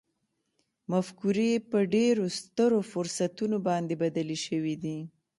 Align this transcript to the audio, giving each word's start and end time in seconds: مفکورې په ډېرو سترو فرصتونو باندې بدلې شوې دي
مفکورې 0.91 1.51
په 1.69 1.79
ډېرو 1.93 2.25
سترو 2.39 2.79
فرصتونو 2.91 3.57
باندې 3.67 3.93
بدلې 4.03 4.37
شوې 4.45 4.75
دي 4.83 4.97